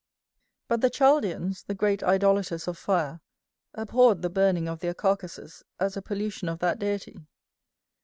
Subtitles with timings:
[0.67, 3.21] But the Chaldeans, the great idolaters of fire,
[3.75, 7.19] abhorred the burning of their carcases, as a pollution of that deity.